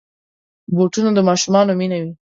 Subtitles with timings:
[0.75, 2.11] بوټونه د ماشومانو مینه وي.